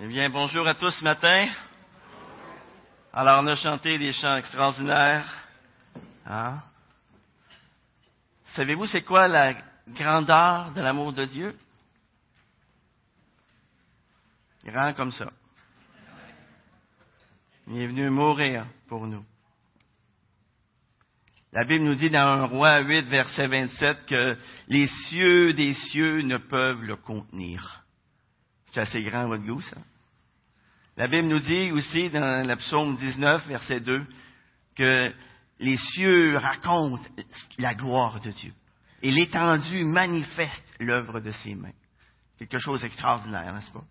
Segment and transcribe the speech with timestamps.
[0.00, 1.46] Eh bien, bonjour à tous ce matin.
[3.12, 5.32] Alors, on a chanté des chants extraordinaires.
[6.26, 6.60] Hein?
[8.56, 9.54] Savez-vous c'est quoi la
[9.86, 11.56] grandeur de l'amour de Dieu?
[14.64, 15.28] Grand comme ça.
[17.68, 19.24] Il est venu mourir pour nous.
[21.52, 24.36] La Bible nous dit dans 1 roi 8, verset 27, que
[24.66, 27.83] les cieux des cieux ne peuvent le contenir.
[28.74, 29.76] C'est assez grand votre goût, ça?
[30.96, 34.04] La Bible nous dit aussi dans le psaume 19, verset 2,
[34.74, 35.14] que
[35.60, 37.08] les cieux racontent
[37.58, 38.52] la gloire de Dieu.
[39.00, 41.72] Et l'étendue manifeste l'œuvre de ses mains.
[42.36, 43.84] Quelque chose d'extraordinaire, n'est-ce pas?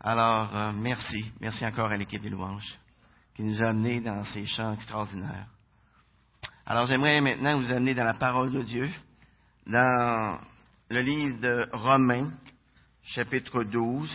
[0.00, 1.32] Alors, euh, merci.
[1.40, 2.78] Merci encore à l'équipe des louanges
[3.34, 5.48] qui nous a amenés dans ces chants extraordinaires.
[6.64, 8.88] Alors, j'aimerais maintenant vous amener dans la parole de Dieu,
[9.66, 10.38] dans
[10.90, 12.30] le livre de Romains,
[13.06, 14.10] chapitre 12.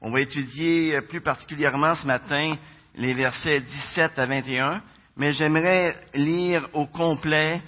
[0.00, 2.56] On va étudier plus particulièrement ce matin
[2.94, 4.82] les versets 17 à 21,
[5.16, 7.62] mais j'aimerais lire au complet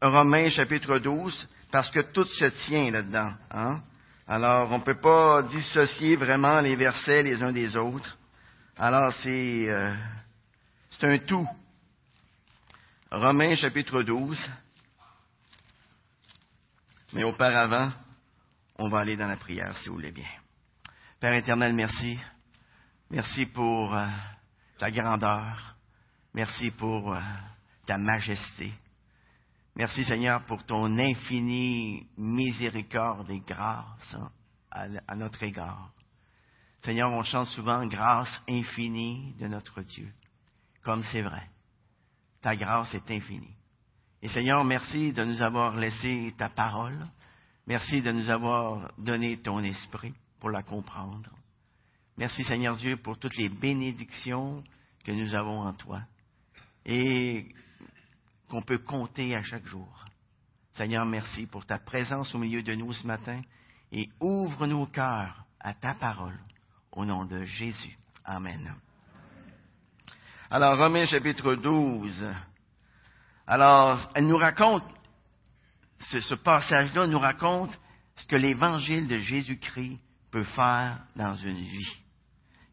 [0.00, 3.32] Romains chapitre 12 parce que tout se tient là-dedans.
[3.50, 3.80] Hein?
[4.26, 8.16] Alors, on ne peut pas dissocier vraiment les versets les uns des autres.
[8.76, 9.94] Alors, c'est euh,
[10.90, 11.48] c'est un tout.
[13.10, 14.38] Romains chapitre 12.
[17.14, 17.90] Mais auparavant,
[18.78, 20.28] on va aller dans la prière, si vous voulez bien.
[21.20, 22.18] Père éternel, merci.
[23.10, 24.06] Merci pour euh,
[24.78, 25.76] ta grandeur.
[26.34, 27.20] Merci pour euh,
[27.86, 28.72] ta majesté.
[29.74, 34.16] Merci Seigneur pour ton infinie miséricorde et grâce
[34.70, 35.90] à notre égard.
[36.84, 40.12] Seigneur, on chante souvent grâce infinie de notre Dieu,
[40.82, 41.48] comme c'est vrai.
[42.40, 43.54] Ta grâce est infinie.
[44.22, 46.98] Et Seigneur, merci de nous avoir laissé ta parole.
[47.68, 51.28] Merci de nous avoir donné ton esprit pour la comprendre.
[52.16, 54.64] Merci Seigneur Dieu pour toutes les bénédictions
[55.04, 56.00] que nous avons en toi
[56.86, 57.46] et
[58.48, 59.86] qu'on peut compter à chaque jour.
[60.72, 63.42] Seigneur, merci pour ta présence au milieu de nous ce matin
[63.92, 66.38] et ouvre nos cœurs à ta parole
[66.92, 67.98] au nom de Jésus.
[68.24, 68.76] Amen.
[70.50, 72.34] Alors, Romains chapitre 12.
[73.46, 74.84] Alors, elle nous raconte,
[76.06, 77.78] ce, ce passage-là nous raconte
[78.16, 79.98] ce que l'évangile de Jésus-Christ
[80.30, 81.96] peut faire dans une vie.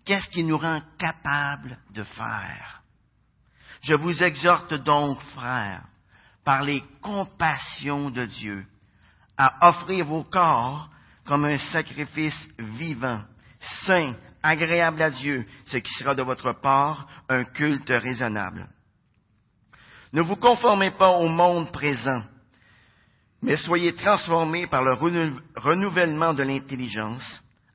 [0.06, 2.82] Qu'est-ce qui nous rend capables de faire?
[3.82, 5.84] Je vous exhorte donc, frères,
[6.44, 8.66] par les compassions de Dieu,
[9.38, 10.90] à offrir vos corps
[11.26, 13.24] comme un sacrifice vivant,
[13.86, 18.70] saint, agréable à Dieu, ce qui sera de votre part un culte raisonnable.
[20.14, 22.24] Ne vous conformez pas au monde présent,
[23.46, 24.94] mais soyez transformés par le
[25.56, 27.24] renouvellement de l'intelligence,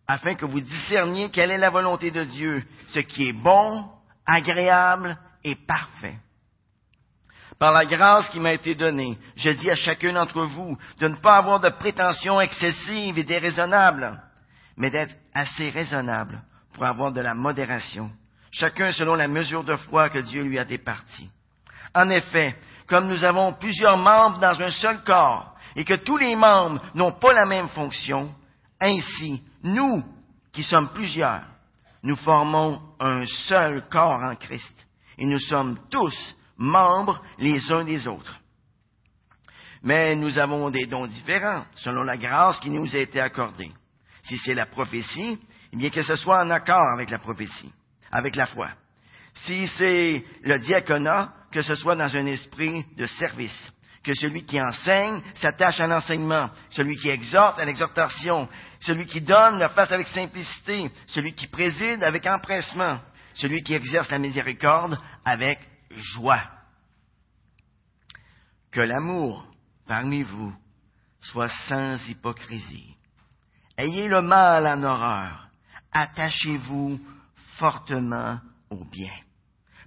[0.08, 3.88] afin que vous discerniez quelle est la volonté de Dieu, ce qui est bon,
[4.26, 6.18] agréable et parfait.
[7.60, 11.14] Par la grâce qui m'a été donnée, je dis à chacun d'entre vous de ne
[11.14, 14.20] pas avoir de prétentions excessives et déraisonnables,
[14.76, 16.42] mais d'être assez raisonnable
[16.72, 18.10] pour avoir de la modération,
[18.50, 21.30] chacun selon la mesure de foi que Dieu lui a départie.
[21.94, 22.56] En effet,
[22.88, 27.12] comme nous avons plusieurs membres dans un seul corps, et que tous les membres n'ont
[27.12, 28.34] pas la même fonction,
[28.80, 30.02] ainsi, nous,
[30.52, 31.44] qui sommes plusieurs,
[32.02, 34.86] nous formons un seul corps en Christ,
[35.18, 36.16] et nous sommes tous
[36.56, 38.40] membres les uns des autres.
[39.82, 43.72] Mais nous avons des dons différents, selon la grâce qui nous a été accordée.
[44.24, 45.38] Si c'est la prophétie,
[45.72, 47.72] eh bien que ce soit en accord avec la prophétie,
[48.10, 48.70] avec la foi.
[49.34, 54.60] Si c'est le diaconat, que ce soit dans un esprit de service que celui qui
[54.60, 58.48] enseigne s'attache à l'enseignement, celui qui exhorte à l'exhortation,
[58.80, 63.00] celui qui donne le fasse avec simplicité, celui qui préside avec empressement,
[63.34, 65.58] celui qui exerce la miséricorde avec
[65.90, 66.42] joie.
[68.70, 69.46] Que l'amour
[69.86, 70.54] parmi vous
[71.20, 72.94] soit sans hypocrisie.
[73.76, 75.48] Ayez le mal en horreur,
[75.92, 77.00] attachez-vous
[77.58, 78.38] fortement
[78.70, 79.12] au bien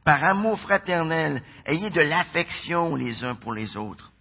[0.04, 4.12] par amour fraternel, ayez de l'affection les uns pour les autres.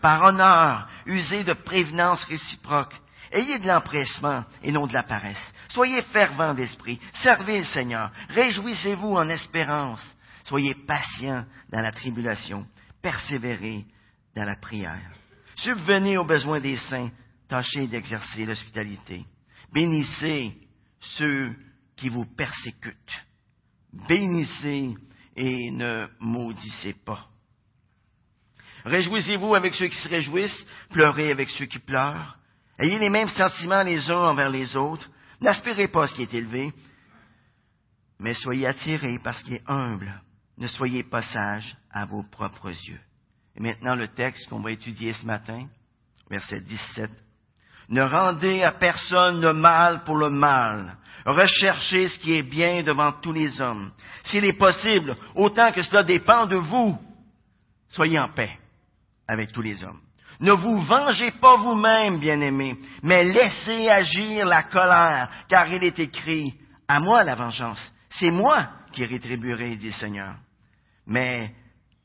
[0.00, 2.94] Par honneur, usez de prévenance réciproque.
[3.30, 5.52] Ayez de l'empressement et non de la paresse.
[5.68, 7.00] Soyez fervents d'esprit.
[7.14, 8.10] Servez le Seigneur.
[8.28, 10.02] Réjouissez-vous en espérance.
[10.44, 12.66] Soyez patients dans la tribulation.
[13.00, 13.86] Persévérez
[14.36, 15.12] dans la prière.
[15.56, 17.10] Subvenez aux besoins des saints.
[17.48, 19.24] Tâchez d'exercer l'hospitalité.
[19.72, 20.54] Bénissez
[21.00, 21.54] ceux
[21.96, 23.24] qui vous persécutent.
[24.08, 24.94] Bénissez
[25.36, 27.26] et ne maudissez pas.
[28.84, 32.36] Réjouissez-vous avec ceux qui se réjouissent, pleurez avec ceux qui pleurent.
[32.78, 35.08] Ayez les mêmes sentiments les uns envers les autres.
[35.40, 36.72] N'aspirez pas ce qui est élevé,
[38.18, 40.20] mais soyez attirés par ce qui est humble.
[40.58, 43.00] Ne soyez pas sages à vos propres yeux.
[43.56, 45.66] Et maintenant le texte qu'on va étudier ce matin,
[46.30, 47.10] verset 17.
[47.88, 50.96] Ne rendez à personne le mal pour le mal.
[51.24, 53.92] Recherchez ce qui est bien devant tous les hommes.
[54.24, 56.98] S'il est possible, autant que cela dépend de vous,
[57.88, 58.58] soyez en paix
[59.28, 60.00] avec tous les hommes.
[60.40, 66.54] Ne vous vengez pas vous-même, bien-aimés, mais laissez agir la colère, car il est écrit,
[66.88, 67.80] à moi la vengeance,
[68.10, 70.34] c'est moi qui rétribuerai, dit le Seigneur.
[71.06, 71.54] Mais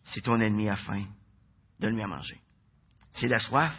[0.05, 1.03] si ton ennemi a faim,
[1.79, 2.39] donne-lui à manger.
[3.13, 3.73] S'il a soif,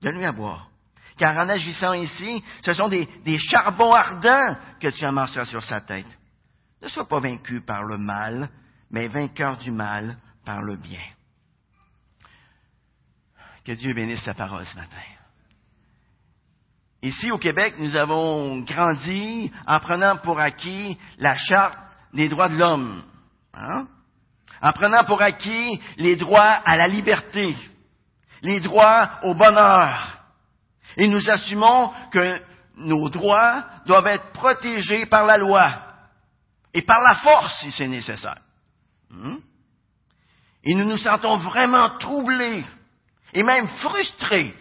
[0.00, 0.71] donne-lui à boire.
[1.16, 3.06] Car en agissant ici, ce sont des,
[3.38, 6.06] charbons ardents que tu amasseras sur sa tête.
[6.80, 8.48] Ne sois pas vaincu par le mal,
[8.90, 11.04] mais vainqueur du mal par le bien.
[13.64, 14.96] Que Dieu bénisse sa parole ce matin.
[17.02, 21.78] Ici au Québec, nous avons grandi en prenant pour acquis la charte
[22.12, 23.02] des droits de l'homme,
[23.54, 23.86] hein?
[24.60, 27.56] en prenant pour acquis les droits à la liberté,
[28.42, 30.21] les droits au bonheur.
[30.96, 32.40] Et nous assumons que
[32.76, 35.72] nos droits doivent être protégés par la loi
[36.74, 38.40] et par la force si c'est nécessaire.
[39.10, 39.36] Hmm?
[40.64, 42.64] Et nous nous sentons vraiment troublés
[43.34, 44.54] et même frustrés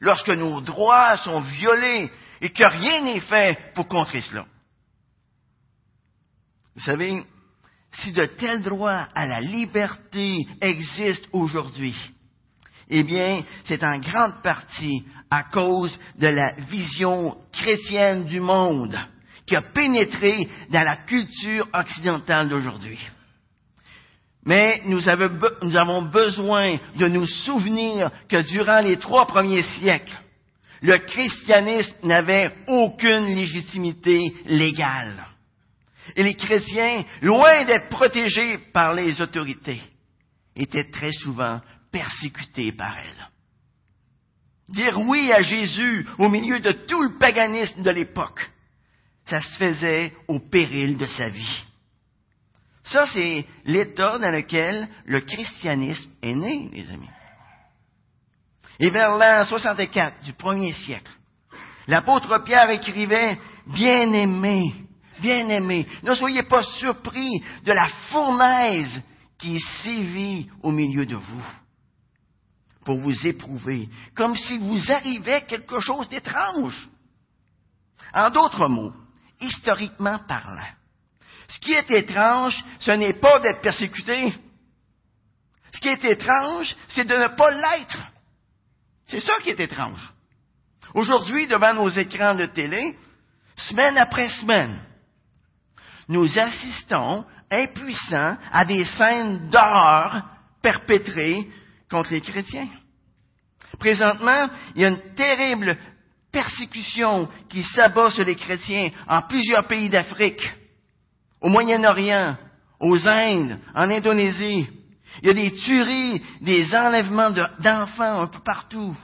[0.00, 2.10] lorsque nos droits sont violés
[2.40, 4.46] et que rien n'est fait pour contrer cela.
[6.74, 7.22] Vous savez,
[7.92, 11.94] si de tels droits à la liberté existent aujourd'hui,
[12.90, 18.98] eh bien, c'est en grande partie à cause de la vision chrétienne du monde
[19.46, 22.98] qui a pénétré dans la culture occidentale d'aujourd'hui.
[24.44, 30.18] Mais nous, avons besoin de nous souvenir que durant les trois premiers siècles,
[30.82, 35.26] le christianisme n'avait aucune légitimité légale.
[36.16, 39.80] Et les chrétiens, loin d'être protégés par les autorités,
[40.56, 41.60] étaient très souvent
[41.90, 43.28] persécutés par elles.
[44.68, 48.48] Dire oui à Jésus au milieu de tout le paganisme de l'époque,
[49.26, 51.64] ça se faisait au péril de sa vie.
[52.84, 57.10] Ça, c'est l'état dans lequel le christianisme est né, les amis.
[58.78, 61.12] Et vers l'an 64 du premier siècle,
[61.86, 64.72] l'apôtre Pierre écrivait, Bien-aimés,
[65.20, 69.02] bien-aimés, ne soyez pas surpris de la fournaise
[69.38, 71.44] qui sévit au milieu de vous
[72.84, 76.88] pour vous éprouver, comme si vous arrivait quelque chose d'étrange.
[78.12, 78.92] En d'autres mots,
[79.40, 80.66] historiquement parlant,
[81.48, 84.32] ce qui est étrange, ce n'est pas d'être persécuté.
[85.72, 87.98] Ce qui est étrange, c'est de ne pas l'être.
[89.06, 90.12] C'est ça qui est étrange.
[90.94, 92.96] Aujourd'hui, devant nos écrans de télé,
[93.56, 94.80] semaine après semaine,
[96.08, 100.24] nous assistons, impuissants, à des scènes d'horreur
[100.62, 101.48] perpétrées
[101.90, 102.68] contre les chrétiens.
[103.78, 105.76] Présentement, il y a une terrible
[106.32, 110.48] persécution qui s'abat sur les chrétiens en plusieurs pays d'Afrique
[111.40, 112.36] au Moyen-Orient,
[112.78, 114.68] aux Indes, en Indonésie.
[115.22, 118.96] Il y a des tueries, des enlèvements d'enfants un peu partout.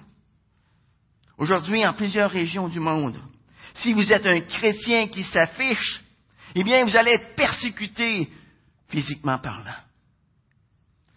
[1.38, 3.19] Aujourd'hui, en plusieurs régions du monde.
[3.77, 6.02] Si vous êtes un chrétien qui s'affiche,
[6.55, 8.31] eh bien, vous allez être persécuté
[8.88, 9.86] physiquement parlant.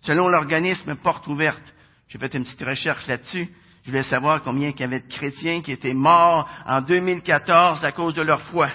[0.09, 1.61] Selon l'organisme Porte Ouverte,
[2.07, 3.47] j'ai fait une petite recherche là-dessus,
[3.83, 7.91] je voulais savoir combien il y avait de chrétiens qui étaient morts en 2014 à
[7.91, 8.71] cause de leur foi.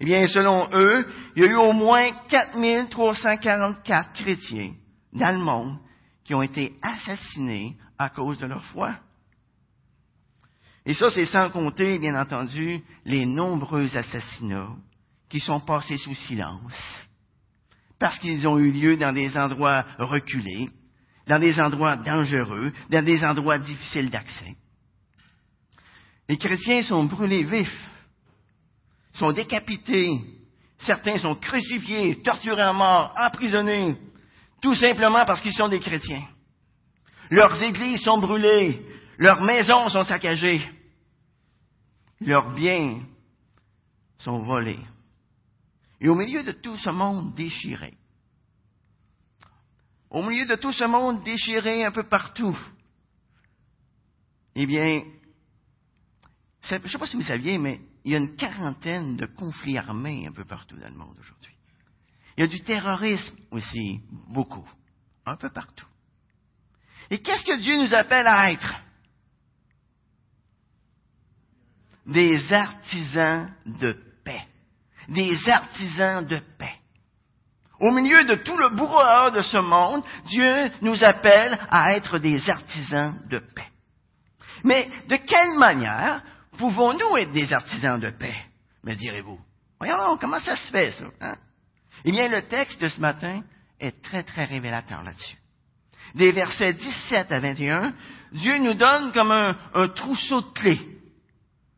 [0.00, 4.72] Eh bien, selon eux, il y a eu au moins 4344 chrétiens
[5.12, 5.76] dans le monde
[6.24, 8.94] qui ont été assassinés à cause de leur foi.
[10.86, 14.70] Et ça, c'est sans compter, bien entendu, les nombreux assassinats
[15.28, 16.72] qui sont passés sous silence
[18.02, 20.68] parce qu'ils ont eu lieu dans des endroits reculés,
[21.28, 24.56] dans des endroits dangereux, dans des endroits difficiles d'accès.
[26.28, 27.88] Les chrétiens sont brûlés vifs
[29.14, 30.10] sont décapités,
[30.78, 33.96] certains sont crucifiés, torturés à mort, emprisonnés,
[34.60, 36.26] tout simplement parce qu'ils sont des chrétiens.
[37.30, 38.84] Leurs églises sont brûlées,
[39.18, 40.60] leurs maisons sont saccagées,
[42.20, 43.00] leurs biens
[44.18, 44.80] sont volés.
[46.02, 47.96] Et au milieu de tout ce monde déchiré,
[50.10, 52.58] au milieu de tout ce monde déchiré un peu partout,
[54.56, 55.04] eh bien,
[56.62, 59.78] je ne sais pas si vous saviez, mais il y a une quarantaine de conflits
[59.78, 61.54] armés un peu partout dans le monde aujourd'hui.
[62.36, 64.68] Il y a du terrorisme aussi, beaucoup,
[65.24, 65.86] un peu partout.
[67.10, 68.74] Et qu'est-ce que Dieu nous appelle à être?
[72.06, 74.11] Des artisans de.
[75.08, 76.74] Des artisans de paix.
[77.80, 82.48] Au milieu de tout le brouhaha de ce monde, Dieu nous appelle à être des
[82.48, 83.68] artisans de paix.
[84.64, 86.22] Mais de quelle manière
[86.58, 88.36] pouvons-nous être des artisans de paix,
[88.84, 89.40] me direz-vous?
[89.80, 91.06] Voyons, comment ça se fait, ça?
[91.20, 91.36] Hein?
[92.04, 93.42] Eh bien, le texte de ce matin
[93.80, 95.36] est très, très révélateur là-dessus.
[96.14, 97.94] Des versets 17 à 21,
[98.32, 100.80] Dieu nous donne comme un, trousseau de clés.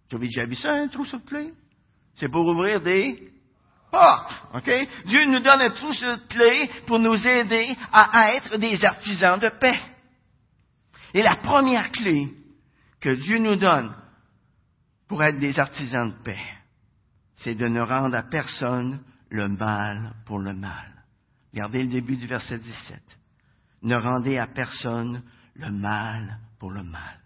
[0.08, 1.52] Tu as déjà vu ça, un trousseau de clés?
[2.16, 3.32] C'est pour ouvrir des
[3.90, 4.70] portes, OK?
[5.06, 9.80] Dieu nous donne trousseau de clés pour nous aider à être des artisans de paix.
[11.12, 12.32] Et la première clé
[13.00, 13.94] que Dieu nous donne
[15.06, 16.42] pour être des artisans de paix,
[17.36, 21.04] c'est de ne rendre à personne le mal pour le mal.
[21.52, 23.00] Regardez le début du verset 17.
[23.82, 25.22] Ne rendez à personne
[25.54, 27.20] le mal pour le mal.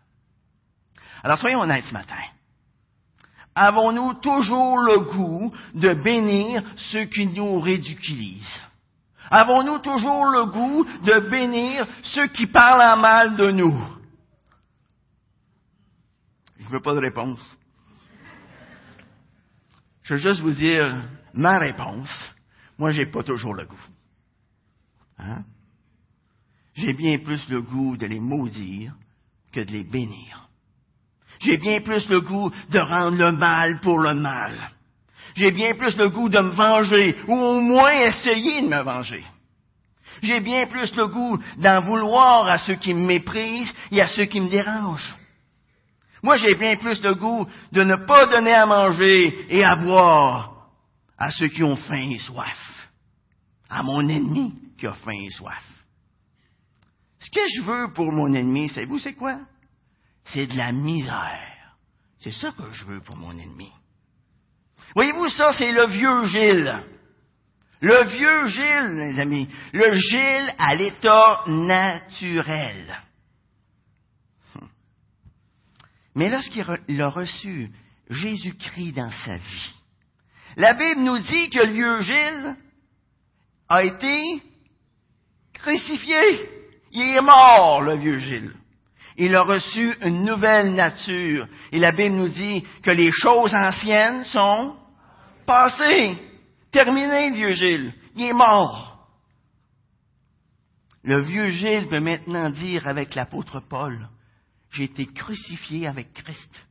[1.23, 2.17] Alors soyons honnêtes ce matin.
[3.61, 6.63] Avons-nous toujours le goût de bénir
[6.93, 8.61] ceux qui nous ridiculisent?
[9.31, 13.77] Avons-nous toujours le goût de bénir ceux qui parlent en mal de nous?
[16.61, 17.41] Je ne veux pas de réponse.
[20.05, 20.97] Je veux juste vous dire
[21.35, 22.11] ma réponse.
[22.79, 23.87] Moi, j'ai pas toujours le goût.
[25.19, 25.43] Hein?
[26.75, 28.95] J'ai bien plus le goût de les maudire
[29.53, 30.48] que de les bénir.
[31.41, 34.53] J'ai bien plus le goût de rendre le mal pour le mal.
[35.37, 39.25] J'ai bien plus le goût de me venger, ou au moins essayer de me venger.
[40.23, 44.25] J'ai bien plus le goût d'en vouloir à ceux qui me méprisent et à ceux
[44.25, 45.15] qui me dérangent.
[46.23, 50.55] Moi, j'ai bien plus le goût de ne pas donner à manger et à boire
[51.17, 52.91] à ceux qui ont faim et soif,
[53.69, 55.65] à mon ennemi qui a faim et soif.
[57.21, 59.39] Ce que je veux pour mon ennemi, savez-vous, c'est quoi?
[60.33, 61.77] C'est de la misère.
[62.19, 63.71] C'est ça que je veux pour mon ennemi.
[64.95, 66.83] Voyez-vous, ça, c'est le vieux Gilles.
[67.81, 69.49] Le vieux Gilles, les amis.
[69.73, 72.99] Le Gilles à l'état naturel.
[76.15, 77.71] Mais lorsqu'il a reçu
[78.11, 79.75] Jésus-Christ dans sa vie,
[80.57, 82.57] la Bible nous dit que le vieux Gilles
[83.69, 84.43] a été
[85.53, 86.19] crucifié.
[86.91, 88.55] Il est mort, le vieux Gilles.
[89.21, 91.49] Il a reçu une nouvelle nature.
[91.73, 94.77] Et la Bible nous dit que les choses anciennes sont
[95.45, 96.17] passées.
[96.71, 97.93] Terminé, le vieux Gilles.
[98.15, 99.09] Il est mort.
[101.03, 104.09] Le vieux Gilles peut maintenant dire avec l'apôtre Paul,
[104.71, 106.67] j'ai été crucifié avec Christ.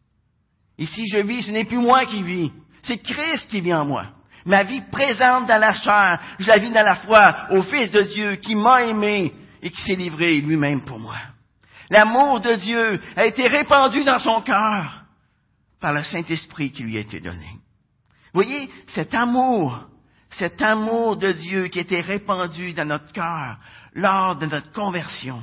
[0.77, 2.51] Et si je vis, ce n'est plus moi qui vis,
[2.83, 4.05] c'est Christ qui vit en moi.
[4.45, 8.03] Ma vie présente dans la chair, je la vis dans la foi au Fils de
[8.03, 11.17] Dieu qui m'a aimé et qui s'est livré lui-même pour moi.
[11.89, 15.03] L'amour de Dieu a été répandu dans son cœur
[15.79, 17.47] par le Saint-Esprit qui lui a été donné.
[18.33, 19.87] Voyez, cet amour,
[20.31, 23.57] cet amour de Dieu qui a été répandu dans notre cœur
[23.93, 25.41] lors de notre conversion,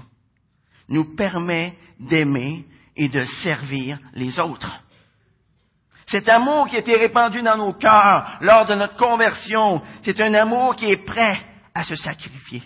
[0.88, 2.64] nous permet d'aimer
[2.96, 4.80] et de servir les autres.
[6.06, 10.34] Cet amour qui a été répandu dans nos cœurs lors de notre conversion, c'est un
[10.34, 11.40] amour qui est prêt
[11.74, 12.62] à se sacrifier.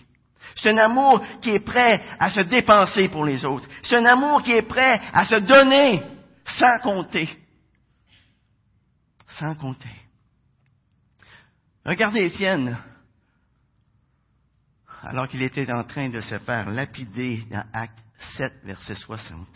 [0.61, 3.69] C'est un amour qui est prêt à se dépenser pour les autres.
[3.83, 6.03] C'est un amour qui est prêt à se donner
[6.59, 7.29] sans compter.
[9.39, 9.95] Sans compter.
[11.85, 12.77] Regardez Étienne,
[15.03, 17.99] alors qu'il était en train de se faire lapider dans Acte
[18.37, 19.47] 7, verset 60.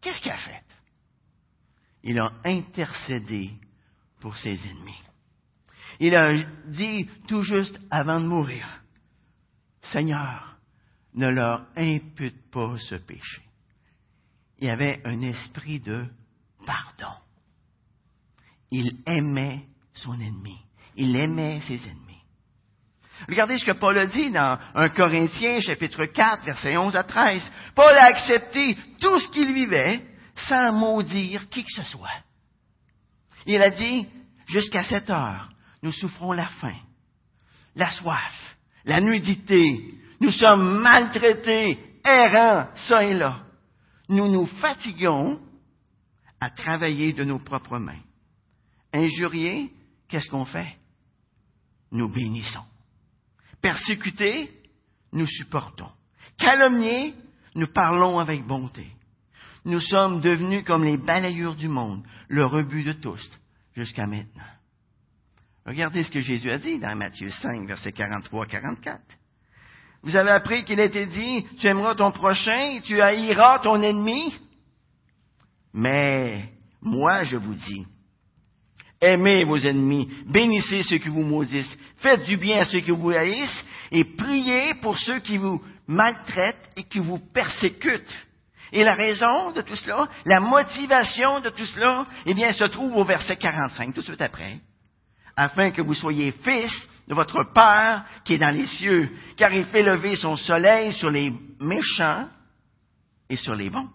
[0.00, 0.62] Qu'est-ce qu'il a fait?
[2.02, 3.52] Il a intercédé
[4.20, 5.00] pour ses ennemis.
[5.98, 6.34] Il a
[6.66, 8.66] dit tout juste avant de mourir,
[9.92, 10.56] Seigneur,
[11.14, 13.42] ne leur impute pas ce péché.
[14.58, 16.06] Il y avait un esprit de
[16.66, 17.14] pardon.
[18.70, 19.62] Il aimait
[19.94, 20.58] son ennemi.
[20.96, 22.22] Il aimait ses ennemis.
[23.28, 27.50] Regardez ce que Paul a dit dans 1 Corinthiens chapitre 4 versets 11 à 13.
[27.74, 30.02] Paul a accepté tout ce qu'il vivait
[30.48, 32.22] sans maudire qui que ce soit.
[33.46, 34.06] Il a dit,
[34.46, 35.48] jusqu'à cette heure,
[35.82, 36.76] nous souffrons la faim,
[37.74, 38.55] la soif,
[38.86, 43.42] la nudité, nous sommes maltraités, errants, ça et là.
[44.08, 45.40] Nous nous fatiguons
[46.40, 48.00] à travailler de nos propres mains.
[48.92, 49.72] Injuriés,
[50.08, 50.76] qu'est-ce qu'on fait?
[51.90, 52.64] Nous bénissons.
[53.60, 54.50] Persécutés,
[55.12, 55.90] nous supportons.
[56.38, 57.14] Calomniés,
[57.56, 58.86] nous parlons avec bonté.
[59.64, 63.20] Nous sommes devenus comme les balayures du monde, le rebut de tous,
[63.74, 64.44] jusqu'à maintenant.
[65.66, 68.98] Regardez ce que Jésus a dit dans Matthieu 5, versets 43-44.
[70.02, 74.32] Vous avez appris qu'il a été dit, tu aimeras ton prochain, tu haïras ton ennemi.
[75.74, 77.84] Mais Moi, je vous dis,
[79.00, 83.10] aimez vos ennemis, bénissez ceux qui vous maudissent, faites du bien à ceux qui vous
[83.10, 88.26] haïssent, et priez pour ceux qui vous maltraitent et qui vous persécutent.
[88.70, 92.96] Et la raison de tout cela, la motivation de tout cela, eh bien, se trouve
[92.96, 94.60] au verset 45, tout de suite après.
[95.36, 96.72] Afin que vous soyez fils
[97.06, 101.10] de votre Père qui est dans les cieux, car il fait lever son soleil sur
[101.10, 102.28] les méchants
[103.28, 103.88] et sur les bons.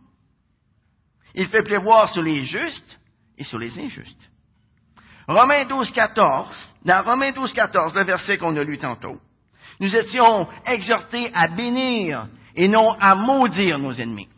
[1.34, 3.00] Il fait pleuvoir sur les justes
[3.38, 4.30] et sur les injustes.
[5.28, 9.20] Romains 12, 14, dans Romains 12, 14, le verset qu'on a lu tantôt,
[9.80, 14.30] nous étions exhortés à bénir et non à maudire nos ennemis.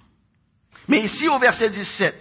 [0.88, 2.16] Mais ici, au verset 17,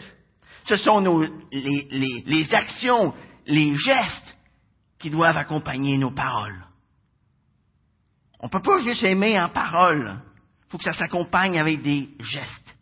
[0.68, 1.22] ce sont nos,
[1.52, 3.12] les, les actions,
[3.46, 4.31] les gestes
[5.02, 6.64] qui doivent accompagner nos paroles.
[8.38, 10.20] On ne peut pas juste aimer en parole.
[10.66, 12.76] Il faut que ça s'accompagne avec des gestes.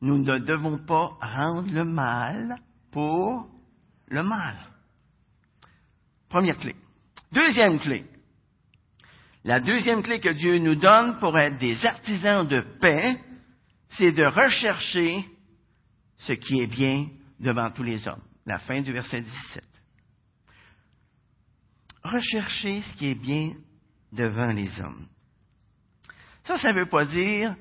[0.00, 2.56] Nous ne devons pas rendre le mal
[2.92, 3.48] pour
[4.06, 4.56] le mal.
[6.28, 6.76] Première clé.
[7.32, 8.04] Deuxième clé.
[9.42, 13.20] La deuxième clé que Dieu nous donne pour être des artisans de paix,
[13.90, 15.24] c'est de rechercher
[16.18, 17.08] ce qui est bien
[17.40, 18.22] devant tous les hommes.
[18.46, 19.73] La fin du verset 17.
[22.04, 23.52] Rechercher ce qui est bien
[24.12, 25.08] devant les hommes.
[26.44, 27.54] Ça, ça ne veut pas dire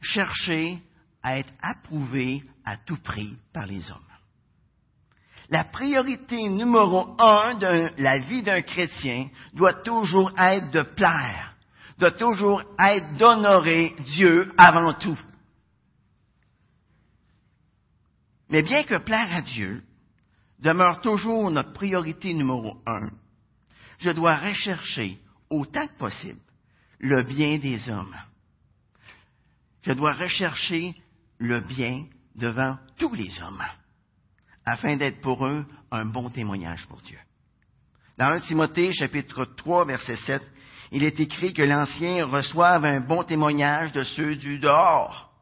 [0.00, 0.78] chercher
[1.22, 4.02] à être approuvé à tout prix par les hommes.
[5.50, 11.54] La priorité numéro un de la vie d'un chrétien doit toujours être de plaire,
[11.98, 15.18] doit toujours être d'honorer Dieu avant tout.
[18.50, 19.82] Mais bien que plaire à Dieu
[20.58, 23.08] demeure toujours notre priorité numéro un,
[23.98, 25.18] je dois rechercher
[25.50, 26.40] autant que possible
[26.98, 28.16] le bien des hommes.
[29.82, 30.94] Je dois rechercher
[31.38, 33.62] le bien devant tous les hommes,
[34.64, 37.18] afin d'être pour eux un bon témoignage pour Dieu.
[38.18, 40.46] Dans 1 Timothée, chapitre 3, verset 7,
[40.90, 45.32] il est écrit que l'ancien reçoive un bon témoignage de ceux du dehors,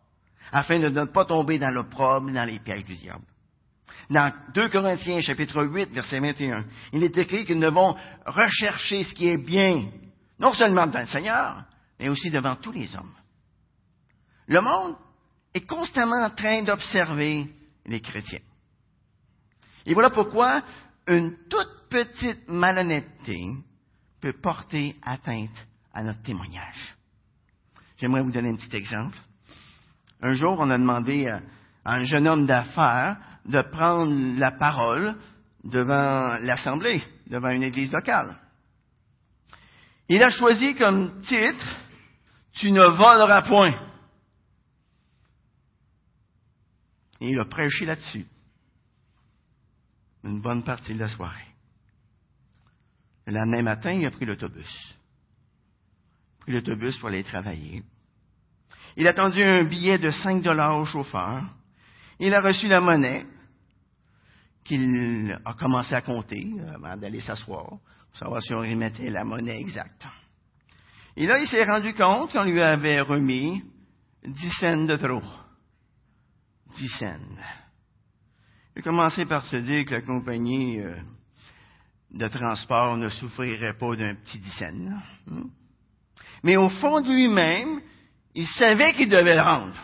[0.52, 3.24] afin de ne pas tomber dans l'opprobre, dans les pièges du diable.
[4.08, 9.12] Dans 2 Corinthiens, chapitre 8, verset 21, il est écrit que nous devons rechercher ce
[9.14, 9.90] qui est bien,
[10.38, 11.64] non seulement devant le Seigneur,
[11.98, 13.14] mais aussi devant tous les hommes.
[14.46, 14.96] Le monde
[15.52, 17.48] est constamment en train d'observer
[17.84, 18.40] les chrétiens.
[19.84, 20.62] Et voilà pourquoi
[21.08, 23.40] une toute petite malhonnêteté
[24.20, 26.96] peut porter atteinte à notre témoignage.
[27.96, 29.18] J'aimerais vous donner un petit exemple.
[30.20, 31.40] Un jour, on a demandé à
[31.84, 35.14] un jeune homme d'affaires de prendre la parole
[35.64, 38.36] devant l'Assemblée, devant une église locale.
[40.08, 41.76] Il a choisi comme titre
[42.54, 43.74] Tu ne voleras point.
[47.20, 48.26] Et il a prêché là-dessus
[50.24, 51.46] une bonne partie de la soirée.
[53.26, 54.68] Le lendemain matin, il a pris l'autobus.
[54.68, 54.96] Il
[56.40, 57.82] a pris l'autobus pour aller travailler.
[58.96, 61.44] Il a tendu un billet de 5 dollars au chauffeur.
[62.18, 63.26] Il a reçu la monnaie
[64.66, 69.60] qu'il a commencé à compter avant d'aller s'asseoir pour savoir si on remettait la monnaie
[69.60, 70.06] exacte.
[71.16, 73.62] Et là, il s'est rendu compte qu'on lui avait remis
[74.24, 75.22] 10 cents de trop.
[76.76, 77.36] 10 cents.
[78.74, 80.96] Il a commencé par se dire que la compagnie euh,
[82.10, 85.00] de transport ne souffrirait pas d'un petit 10 cents.
[85.30, 85.44] Hein.
[86.42, 87.80] Mais au fond de lui-même,
[88.34, 89.80] il savait qu'il devait le rendre.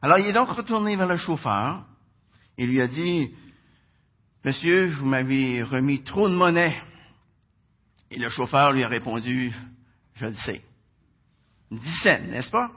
[0.00, 1.84] Alors il est donc retourné vers le chauffeur
[2.56, 3.34] et lui a dit,
[4.46, 6.80] Monsieur, vous m'avez remis trop de monnaie.
[8.12, 9.52] Et le chauffeur lui a répondu,
[10.14, 10.62] je le sais.
[11.68, 12.70] Dix cents, n'est-ce pas?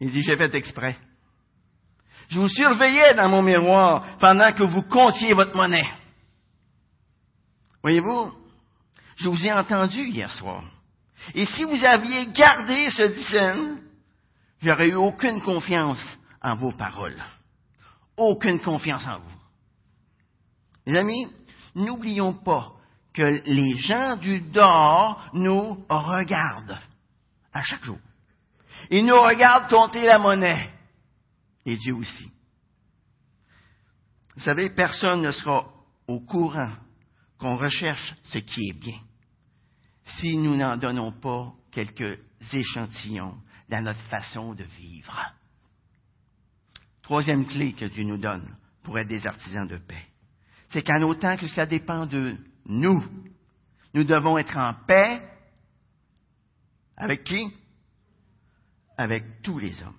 [0.00, 0.96] Il dit, j'ai fait exprès.
[2.30, 5.90] Je vous surveillais dans mon miroir pendant que vous comptiez votre monnaie.
[7.82, 8.32] Voyez-vous,
[9.16, 10.64] je vous ai entendu hier soir.
[11.34, 13.76] Et si vous aviez gardé ce dix
[14.62, 16.02] j'aurais eu aucune confiance
[16.40, 17.22] en vos paroles.
[18.16, 19.38] Aucune confiance en vous.
[20.86, 21.26] Les amis,
[21.74, 22.72] n'oublions pas
[23.14, 26.78] que les gens du dehors nous regardent
[27.52, 27.98] à chaque jour.
[28.90, 30.70] Ils nous regardent compter la monnaie.
[31.64, 32.30] Et Dieu aussi.
[34.34, 35.66] Vous savez, personne ne sera
[36.08, 36.72] au courant
[37.38, 38.98] qu'on recherche ce qui est bien
[40.18, 42.18] si nous n'en donnons pas quelques
[42.52, 43.36] échantillons
[43.68, 45.32] dans notre façon de vivre.
[47.02, 48.48] Troisième clé que Dieu nous donne
[48.82, 50.06] pour être des artisans de paix,
[50.70, 52.36] c'est qu'en autant que ça dépend de
[52.66, 53.04] nous,
[53.94, 55.20] nous devons être en paix
[56.96, 57.52] avec qui?
[58.96, 59.96] Avec tous les hommes.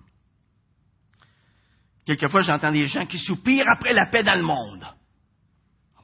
[2.06, 4.86] Quelquefois, j'entends des gens qui soupirent après la paix dans le monde.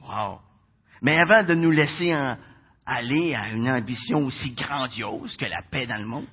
[0.01, 0.39] Wow.
[1.01, 2.11] Mais avant de nous laisser
[2.85, 6.27] aller à une ambition aussi grandiose que la paix dans le monde,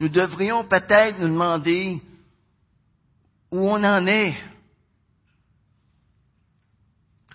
[0.00, 2.00] nous devrions peut-être nous demander
[3.50, 4.36] où on en est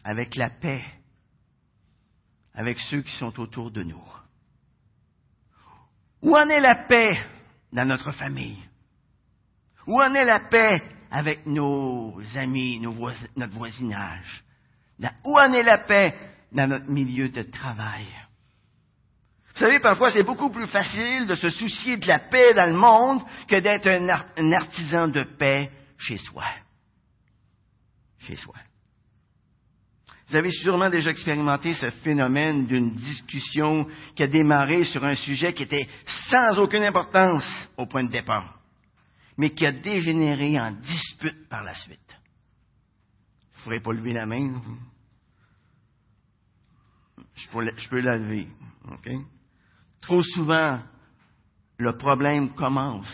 [0.04, 0.84] avec la paix,
[2.54, 4.04] avec ceux qui sont autour de nous.
[6.22, 7.20] Où en est la paix
[7.74, 8.64] dans notre famille?
[9.88, 14.44] Où en est la paix avec nos amis, notre voisinage?
[15.26, 16.16] Où en est la paix
[16.52, 18.08] dans notre milieu de travail?
[19.54, 22.76] Vous savez, parfois, c'est beaucoup plus facile de se soucier de la paix dans le
[22.76, 26.46] monde que d'être un, artisan de paix chez soi.
[28.20, 28.56] Chez soi.
[30.28, 35.54] Vous avez sûrement déjà expérimenté ce phénomène d'une discussion qui a démarré sur un sujet
[35.54, 35.88] qui était
[36.30, 37.46] sans aucune importance
[37.78, 38.60] au point de départ,
[39.38, 42.00] mais qui a dégénéré en dispute par la suite.
[43.54, 44.62] Vous ne pourrez pas lever la main.
[47.36, 48.48] Je peux, je peux la lever.
[50.02, 50.82] Trop souvent,
[51.78, 53.08] le problème commence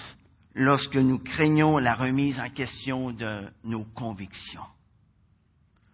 [0.55, 4.65] lorsque nous craignons la remise en question de nos convictions.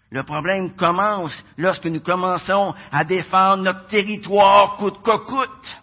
[0.09, 5.81] Le problème commence lorsque nous commençons à défendre notre territoire coûte que coûte.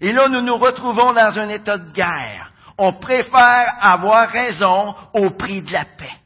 [0.00, 2.52] Et là, nous nous retrouvons dans un état de guerre.
[2.76, 6.16] On préfère avoir raison au prix de la paix.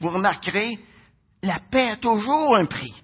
[0.00, 0.78] Vous remarquerez,
[1.42, 2.94] la paix a toujours un prix.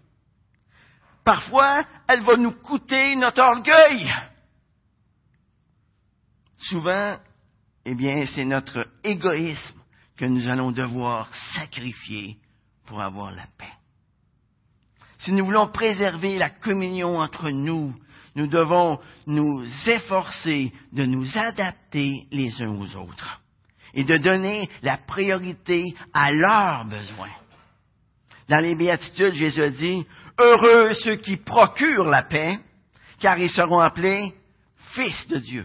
[1.24, 4.11] Parfois, elle va nous coûter notre orgueil.
[6.59, 7.16] Souvent,
[7.90, 9.81] eh bien, c'est notre égoïsme
[10.18, 12.37] que nous allons devoir sacrifier
[12.85, 13.72] pour avoir la paix.
[15.20, 17.94] Si nous voulons préserver la communion entre nous,
[18.35, 23.40] nous devons nous efforcer de nous adapter les uns aux autres
[23.94, 27.33] et de donner la priorité à leurs besoins.
[28.51, 30.07] Dans les béatitudes, Jésus dit,
[30.38, 32.59] Heureux ceux qui procurent la paix,
[33.18, 34.35] car ils seront appelés
[34.92, 35.64] fils de Dieu.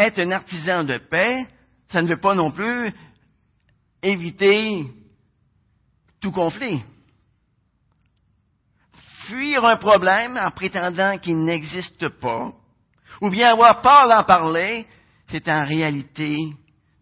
[0.00, 1.46] Être un artisan de paix,
[1.88, 2.90] ça ne veut pas non plus
[4.02, 4.86] éviter
[6.22, 6.82] tout conflit.
[9.26, 12.50] Fuir un problème en prétendant qu'il n'existe pas,
[13.20, 14.86] ou bien avoir peur d'en parler,
[15.26, 16.34] c'est en réalité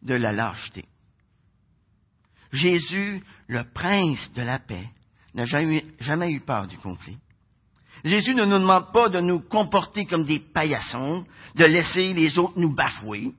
[0.03, 0.85] de la lâcheté.
[2.51, 4.89] Jésus, le prince de la paix,
[5.35, 7.19] n'a jamais, eu peur du conflit.
[8.05, 12.59] Jésus ne nous demande pas de nous comporter comme des paillassons, de laisser les autres
[12.59, 13.33] nous bafouer.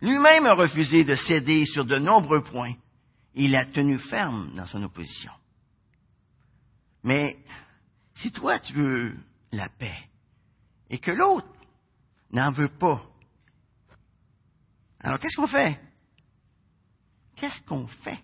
[0.00, 2.74] Lui-même a refusé de céder sur de nombreux points
[3.36, 5.30] il a tenu ferme dans son opposition.
[7.04, 7.36] Mais
[8.14, 9.16] si toi tu veux
[9.52, 10.08] la paix
[10.90, 11.46] et que l'autre
[12.32, 13.04] n'en veut pas,
[15.00, 15.78] alors qu'est-ce qu'on fait?
[17.36, 18.18] Qu'est-ce qu'on fait?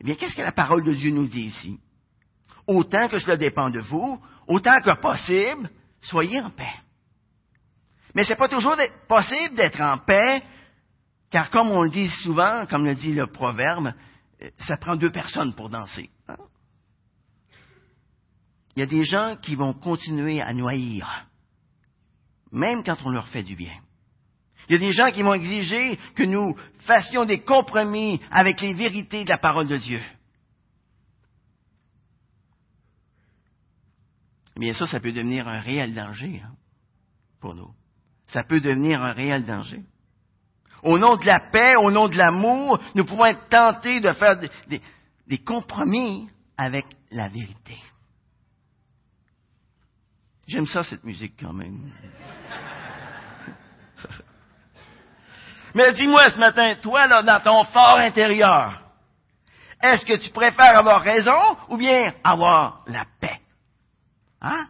[0.00, 1.78] Eh bien, qu'est-ce que la parole de Dieu nous dit ici?
[2.68, 5.68] Autant que cela dépend de vous, autant que possible,
[6.00, 6.74] soyez en paix.
[8.14, 8.76] Mais ce n'est pas toujours
[9.08, 10.42] possible d'être en paix
[11.30, 13.92] car comme on le dit souvent, comme le dit le proverbe,
[14.42, 16.10] euh, ça prend deux personnes pour danser.
[16.28, 16.36] Hein?
[18.76, 21.02] Il y a des gens qui vont continuer à noyer,
[22.52, 23.74] même quand on leur fait du bien.
[24.68, 28.74] Il y a des gens qui vont exiger que nous fassions des compromis avec les
[28.74, 30.00] vérités de la parole de Dieu.
[34.58, 36.50] Bien, ça, ça peut devenir un réel danger hein,
[37.40, 37.70] pour nous.
[38.26, 39.84] Ça peut devenir un réel danger.
[40.82, 44.36] Au nom de la paix, au nom de l'amour, nous pouvons être tentés de faire
[44.36, 47.76] des, compromis avec la vérité.
[50.48, 51.92] J'aime ça, cette musique, quand même.
[55.74, 58.82] Mais dis-moi ce matin, toi, là, dans ton fort intérieur,
[59.80, 63.04] est-ce que tu préfères avoir raison ou bien avoir la?
[64.40, 64.68] Hein?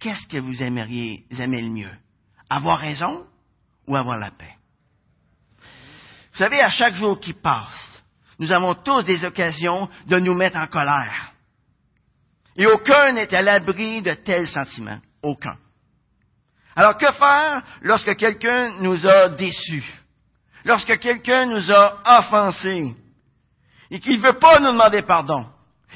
[0.00, 1.96] Qu'est-ce que vous aimeriez, aimer le mieux?
[2.48, 3.26] Avoir raison
[3.86, 4.54] ou avoir la paix?
[6.32, 8.02] Vous savez, à chaque jour qui passe,
[8.38, 11.32] nous avons tous des occasions de nous mettre en colère.
[12.56, 15.00] Et aucun n'est à l'abri de tels sentiments.
[15.22, 15.56] Aucun.
[16.76, 19.84] Alors que faire lorsque quelqu'un nous a déçus?
[20.64, 22.94] Lorsque quelqu'un nous a offensés?
[23.90, 25.46] Et qu'il ne veut pas nous demander pardon?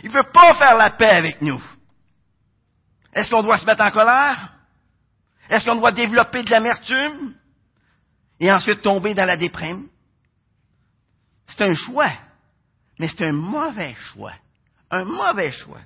[0.03, 1.63] Il ne veut pas faire la paix avec nous?
[3.13, 4.55] Est-ce qu'on doit se mettre en colère?
[5.51, 7.35] Est-ce qu'on doit développer de l'amertume?
[8.41, 9.89] Et ensuite tomber dans la déprime?
[11.49, 12.13] C'est un choix,
[12.99, 14.35] mais c'est un mauvais choix.
[14.91, 15.81] Un mauvais choix.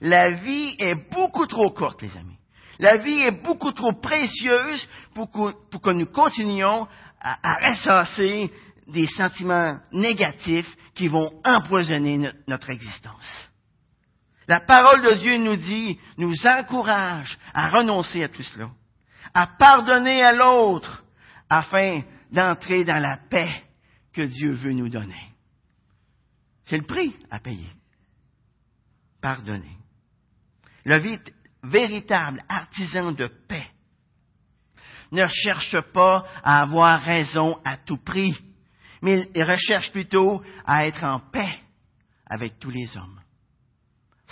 [0.00, 2.38] La vie est beaucoup trop courte, les amis.
[2.78, 6.86] La vie est beaucoup trop précieuse pour que, nous continuions
[7.20, 8.52] à, à ressasser
[8.86, 13.45] des sentiments négatifs qui vont empoisonner notre existence.
[14.48, 18.70] La parole de Dieu nous dit, nous encourage à renoncer à tout cela,
[19.34, 21.04] à pardonner à l'autre,
[21.48, 23.64] afin d'entrer dans la paix
[24.12, 25.32] que Dieu veut nous donner.
[26.66, 27.70] C'est le prix à payer.
[29.20, 29.76] Pardonner.
[30.84, 31.18] Le
[31.64, 33.66] véritable artisan de paix
[35.10, 38.36] ne cherche pas à avoir raison à tout prix,
[39.02, 41.58] mais il recherche plutôt à être en paix
[42.28, 43.20] avec tous les hommes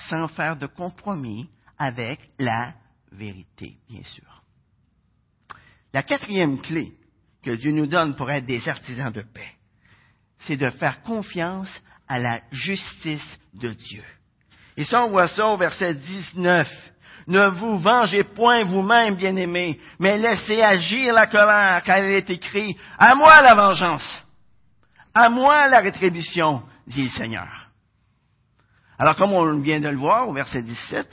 [0.09, 2.75] sans faire de compromis avec la
[3.13, 4.43] vérité, bien sûr.
[5.93, 6.93] La quatrième clé
[7.43, 9.53] que Dieu nous donne pour être des artisans de paix,
[10.41, 11.71] c'est de faire confiance
[12.09, 14.05] à la justice de Dieu.
[14.77, 16.69] Et ça, on voit ça au verset 19.
[17.27, 22.77] Ne vous vengez point vous-même, bien-aimés, mais laissez agir la colère, car il est écrit,
[22.99, 24.25] à moi la vengeance,
[25.15, 27.64] à moi la rétribution, dit le Seigneur.
[28.99, 31.09] Alors, comme on vient de le voir au verset 17,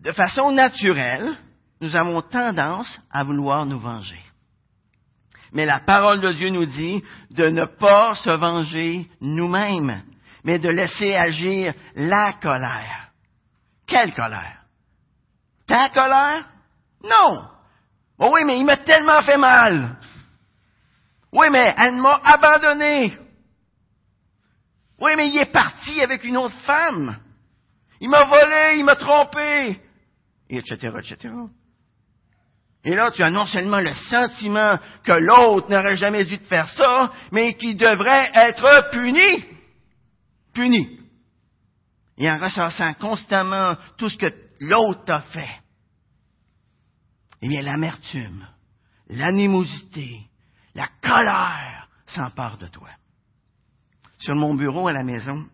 [0.00, 1.36] de façon naturelle,
[1.80, 4.20] nous avons tendance à vouloir nous venger.
[5.52, 10.02] Mais la parole de Dieu nous dit de ne pas se venger nous-mêmes,
[10.44, 13.10] mais de laisser agir la colère.
[13.86, 14.62] Quelle colère?
[15.66, 16.44] Ta colère?
[17.04, 17.48] Non.
[18.18, 19.96] Oh oui, mais il m'a tellement fait mal.
[21.32, 23.18] Oui, mais elle m'a abandonné.
[25.02, 27.18] Oui, mais il est parti avec une autre femme.
[28.00, 29.80] Il m'a volé, il m'a trompé,
[30.48, 31.34] et etc., etc.
[32.84, 36.70] Et là, tu as non seulement le sentiment que l'autre n'aurait jamais dû te faire
[36.70, 39.44] ça, mais qu'il devrait être puni.
[40.54, 41.00] Puni.
[42.16, 45.60] Et en ressassant constamment tout ce que l'autre t'a fait.
[47.40, 48.46] Eh bien, l'amertume,
[49.08, 50.20] l'animosité,
[50.76, 52.88] la colère s'emparent de toi
[54.22, 55.44] sur mon bureau à la maison,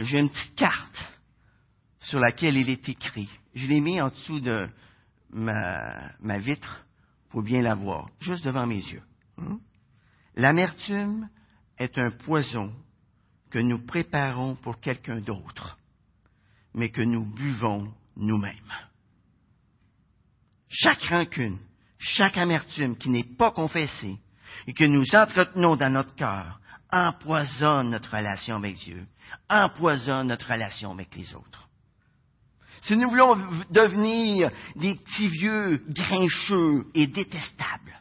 [0.00, 1.14] j'ai une petite carte
[2.00, 3.28] sur laquelle il est écrit.
[3.54, 4.68] Je l'ai mis en dessous de
[5.30, 6.84] ma, vitre
[7.28, 9.02] pour bien la voir, juste devant mes yeux.
[9.36, 9.56] Hmm?
[10.36, 11.28] L'amertume
[11.78, 12.74] est un poison
[13.50, 15.78] que nous préparons pour quelqu'un d'autre,
[16.72, 18.72] mais que nous buvons nous-mêmes.
[20.70, 21.58] Chaque rancune,
[21.98, 24.16] chaque amertume qui n'est pas confessée
[24.66, 26.60] et que nous entretenons dans notre cœur
[26.94, 29.04] empoisonne notre relation avec Dieu,
[29.50, 31.68] empoisonne notre relation avec les autres.
[32.82, 33.34] Si nous voulons
[33.70, 38.00] devenir des petits vieux grincheux et détestables,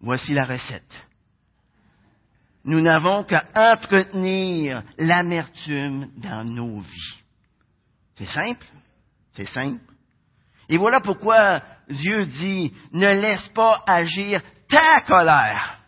[0.00, 1.06] voici la recette.
[2.64, 7.22] Nous n'avons qu'à entretenir l'amertume dans nos vies.
[8.16, 8.66] C'est simple,
[9.32, 9.80] c'est simple.
[10.68, 15.79] Et voilà pourquoi Dieu dit, ne laisse pas agir ta colère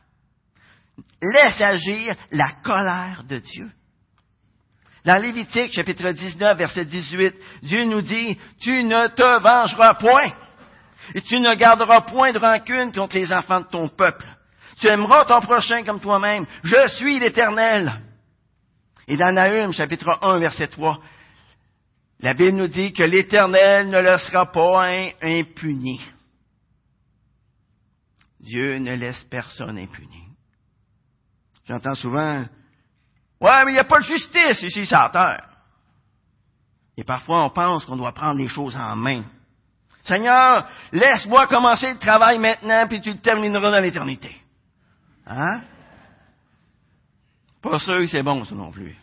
[1.23, 3.71] laisse agir la colère de Dieu.
[5.05, 10.33] Dans Lévitique, chapitre 19, verset 18, Dieu nous dit, tu ne te vengeras point,
[11.15, 14.27] et tu ne garderas point de rancune contre les enfants de ton peuple.
[14.81, 16.47] Tu aimeras ton prochain comme toi-même.
[16.63, 18.01] Je suis l'Éternel.
[19.09, 20.99] Et dans Nahum, chapitre 1, verset 3,
[22.21, 24.87] la Bible nous dit que l'Éternel ne laissera pas
[25.21, 26.01] impuni.
[28.41, 30.22] Dieu ne laisse personne impuni.
[31.73, 32.45] J'entends souvent,
[33.41, 35.49] ouais, mais il n'y a pas de justice ici sur la terre.
[36.99, 39.23] Et parfois, on pense qu'on doit prendre les choses en main.
[40.05, 44.37] Seigneur, laisse-moi commencer le travail maintenant, puis tu le termineras dans l'éternité.
[45.27, 45.63] Hein?
[47.63, 48.95] Pas sûr que c'est bon, ça non plus.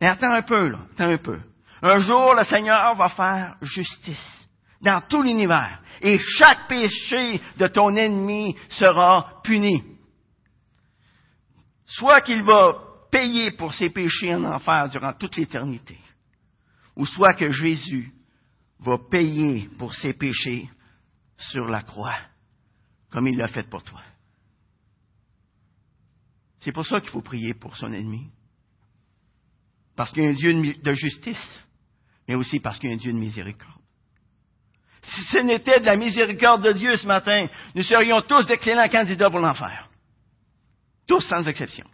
[0.00, 0.78] Mais attends un peu, là.
[0.94, 1.38] Attends un peu.
[1.82, 4.48] Un jour, le Seigneur va faire justice
[4.80, 5.80] dans tout l'univers.
[6.00, 9.91] Et chaque péché de ton ennemi sera puni
[11.92, 12.78] soit qu'il va
[13.10, 15.98] payer pour ses péchés en enfer durant toute l'éternité,
[16.96, 18.12] ou soit que Jésus
[18.78, 20.68] va payer pour ses péchés
[21.36, 22.18] sur la croix,
[23.10, 24.00] comme il l'a fait pour toi.
[26.60, 28.30] C'est pour ça qu'il faut prier pour son ennemi.
[29.96, 31.64] Parce qu'il y a un Dieu de justice,
[32.26, 33.80] mais aussi parce qu'il y a un Dieu de miséricorde.
[35.02, 39.28] Si ce n'était de la miséricorde de Dieu ce matin, nous serions tous d'excellents candidats
[39.28, 39.91] pour l'enfer.
[41.06, 41.86] Tous sans exception.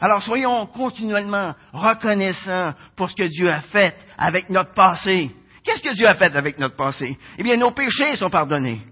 [0.00, 5.30] Alors soyons continuellement reconnaissants pour ce que Dieu a fait avec notre passé.
[5.64, 7.16] Qu'est-ce que Dieu a fait avec notre passé?
[7.38, 8.82] Eh bien, nos péchés sont pardonnés.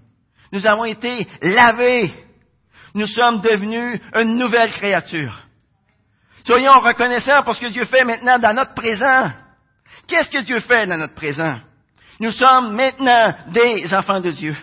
[0.51, 2.11] Nous avons été lavés.
[2.95, 5.39] Nous sommes devenus une nouvelle créature.
[6.45, 9.31] Soyons reconnaissants pour ce que Dieu fait maintenant dans notre présent.
[10.07, 11.59] Qu'est-ce que Dieu fait dans notre présent?
[12.19, 14.55] Nous sommes maintenant des enfants de Dieu.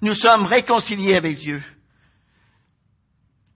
[0.00, 1.62] Nous sommes réconciliés avec Dieu.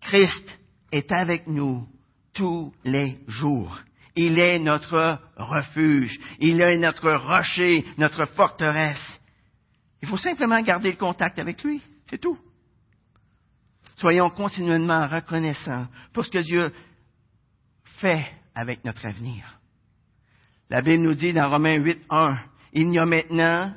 [0.06, 0.58] Christ
[0.92, 1.84] est avec nous
[2.32, 3.76] tous les jours.
[4.14, 6.16] Il est notre refuge.
[6.38, 9.20] Il est notre rocher, notre forteresse.
[10.00, 11.82] Il faut simplement garder le contact avec lui.
[12.08, 12.38] C'est tout.
[13.96, 16.72] Soyons continuellement reconnaissants pour ce que Dieu
[17.98, 19.58] fait avec notre avenir.
[20.70, 22.38] La Bible nous dit dans Romains 8, 1,
[22.74, 23.74] il n'y a maintenant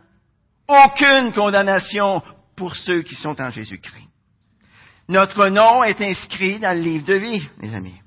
[0.67, 2.21] aucune condamnation
[2.55, 4.09] pour ceux qui sont en Jésus-Christ.
[5.09, 7.99] Notre nom est inscrit dans le livre de vie, mes amis.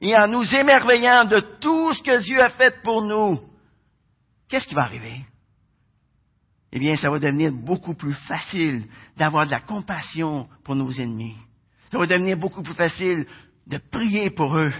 [0.00, 3.38] Et en nous émerveillant de tout ce que Dieu a fait pour nous,
[4.48, 5.26] qu'est-ce qui va arriver?
[6.72, 8.86] Eh bien, ça va devenir beaucoup plus facile
[9.18, 11.36] d'avoir de la compassion pour nos ennemis.
[11.90, 13.26] Ça va devenir beaucoup plus facile
[13.66, 14.72] de prier pour eux.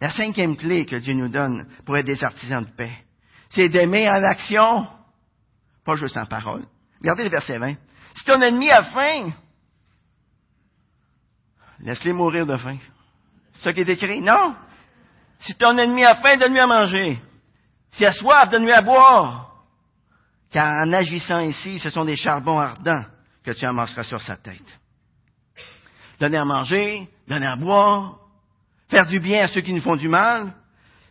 [0.00, 3.04] La cinquième clé que Dieu nous donne pour être des artisans de paix,
[3.50, 4.86] c'est d'aimer en action,
[5.84, 6.64] pas juste en parole.
[7.02, 7.74] Regardez le verset 20.
[8.14, 9.30] Si ton ennemi a faim,
[11.82, 12.78] laisse-les mourir de faim.
[13.54, 14.20] C'est ça qui est écrit?
[14.20, 14.54] Non.
[15.40, 17.18] Si ton ennemi a faim, donne-lui à manger.
[17.92, 19.64] S'il a soif, donne-lui à boire.
[20.50, 23.04] Car en agissant ici, ce sont des charbons ardents
[23.44, 24.78] que tu amasseras sur sa tête.
[26.18, 28.18] Donner à manger, donner à boire,
[28.88, 30.52] faire du bien à ceux qui nous font du mal,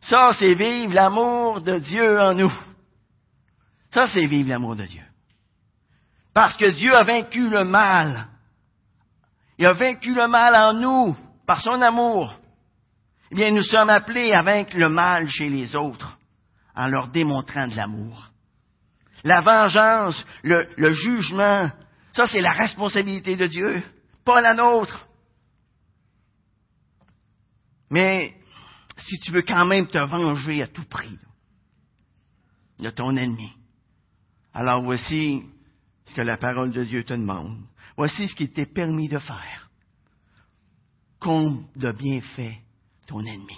[0.01, 2.53] ça, c'est vivre l'amour de Dieu en nous.
[3.91, 5.03] Ça, c'est vivre l'amour de Dieu.
[6.33, 8.27] Parce que Dieu a vaincu le mal.
[9.59, 12.33] Il a vaincu le mal en nous par son amour.
[13.29, 16.17] Eh bien, nous sommes appelés à vaincre le mal chez les autres
[16.75, 18.31] en leur démontrant de l'amour.
[19.25, 21.69] La vengeance, le, le jugement,
[22.13, 23.83] ça c'est la responsabilité de Dieu,
[24.23, 25.05] pas la nôtre.
[27.91, 28.33] Mais
[28.97, 31.19] si tu veux quand même te venger à tout prix
[32.79, 33.51] de ton ennemi,
[34.53, 35.43] alors voici
[36.05, 37.68] ce que la parole de Dieu te demande.
[37.99, 39.69] Voici ce qu'il t'est permis de faire.
[41.19, 42.57] Comble de bienfaits
[43.05, 43.57] ton ennemi.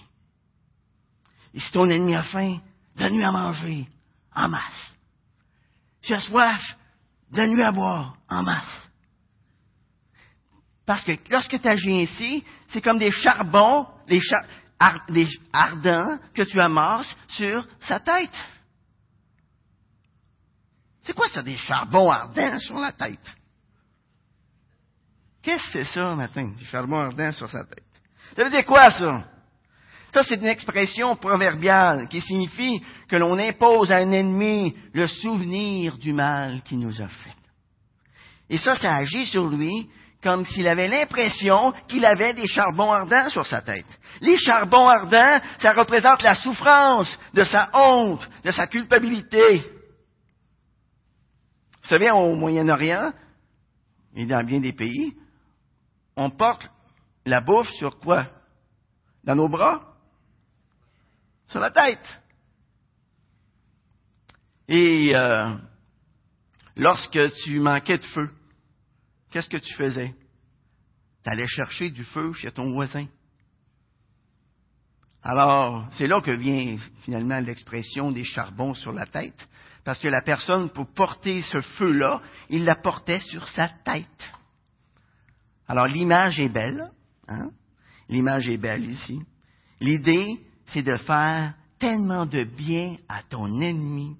[1.53, 2.57] Et si ton ennemi a faim,
[2.95, 3.87] donne-lui à manger
[4.33, 4.95] en masse.
[6.01, 6.75] Si as soif,
[7.29, 8.89] donne-lui à boire en masse.
[10.87, 14.21] Parce que lorsque tu agis ainsi, c'est comme des charbons, des,
[15.53, 18.35] ardents que tu amasses sur sa tête.
[21.03, 23.35] C'est quoi ça, des charbons ardents sur la tête?
[25.43, 27.83] Qu'est-ce que c'est ça, matin, des charbons ardents sur sa tête?
[28.35, 29.25] Ça veut dire quoi, ça?
[30.13, 35.97] Ça, c'est une expression proverbiale qui signifie que l'on impose à un ennemi le souvenir
[35.97, 37.35] du mal qu'il nous a fait.
[38.49, 39.89] Et ça, ça agit sur lui
[40.21, 43.87] comme s'il avait l'impression qu'il avait des charbons ardents sur sa tête.
[44.19, 49.63] Les charbons ardents, ça représente la souffrance de sa honte, de sa culpabilité.
[51.81, 53.13] Vous savez, au Moyen-Orient,
[54.15, 55.13] et dans bien des pays,
[56.15, 56.69] on porte
[57.25, 58.27] la bouffe sur quoi?
[59.23, 59.91] Dans nos bras?
[61.51, 62.21] sur la tête.
[64.67, 65.53] Et euh,
[66.75, 68.29] lorsque tu manquais de feu,
[69.29, 70.15] qu'est-ce que tu faisais?
[71.23, 73.05] Tu allais chercher du feu chez ton voisin.
[75.21, 79.47] Alors, c'est là que vient finalement l'expression des charbons sur la tête,
[79.83, 84.31] parce que la personne, pour porter ce feu-là, il la portait sur sa tête.
[85.71, 86.91] Alors, l'image est belle,
[87.29, 87.49] hein?
[88.09, 89.21] L'image est belle ici.
[89.79, 94.17] L'idée, c'est de faire tellement de bien à ton ennemi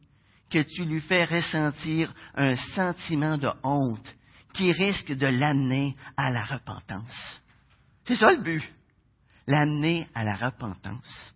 [0.49, 4.15] que tu lui fais ressentir un sentiment de honte
[4.53, 7.41] qui risque de l'amener à la repentance.
[8.05, 8.63] C'est ça le but,
[9.45, 11.33] l'amener à la repentance.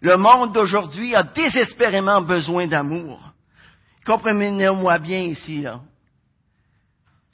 [0.00, 3.20] Le monde d'aujourd'hui a désespérément besoin d'amour.
[4.06, 5.82] Comprenez-moi bien ici, là.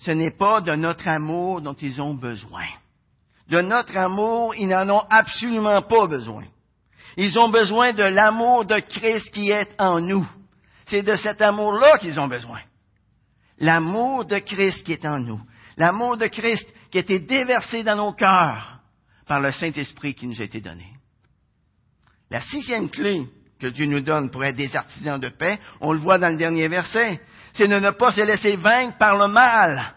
[0.05, 2.67] Ce n'est pas de notre amour dont ils ont besoin.
[3.49, 6.45] De notre amour, ils n'en ont absolument pas besoin.
[7.17, 10.27] Ils ont besoin de l'amour de Christ qui est en nous.
[10.87, 12.61] C'est de cet amour-là qu'ils ont besoin.
[13.59, 15.41] L'amour de Christ qui est en nous.
[15.79, 18.81] L'amour de Christ qui a été déversé dans nos cœurs
[19.27, 20.87] par le Saint-Esprit qui nous a été donné.
[22.31, 23.27] La sixième clé
[23.59, 26.37] que Dieu nous donne pour être des artisans de paix, on le voit dans le
[26.37, 27.21] dernier verset,
[27.55, 29.95] c'est de ne pas se laisser vaincre par le mal,